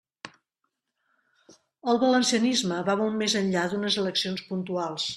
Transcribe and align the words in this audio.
El 1.93 2.01
valencianisme 2.05 2.83
va 2.91 2.99
molt 3.05 3.19
més 3.23 3.39
enllà 3.45 3.71
d'unes 3.75 4.03
eleccions 4.07 4.47
puntuals. 4.53 5.09